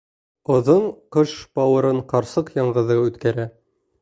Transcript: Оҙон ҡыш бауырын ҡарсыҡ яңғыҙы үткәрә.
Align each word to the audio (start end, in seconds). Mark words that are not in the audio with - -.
Оҙон 0.53 0.87
ҡыш 1.17 1.33
бауырын 1.59 2.01
ҡарсыҡ 2.15 2.51
яңғыҙы 2.57 2.99
үткәрә. 3.05 3.49